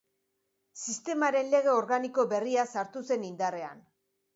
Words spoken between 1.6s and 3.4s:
Organiko berria sartu zen